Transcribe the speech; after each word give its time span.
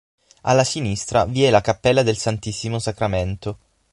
Alla 0.41 0.63
sinistra 0.63 1.25
vi 1.25 1.43
è 1.43 1.51
la 1.51 1.61
cappella 1.61 2.01
del 2.01 2.17
Santissimo 2.17 2.79
Sacramento. 2.79 3.59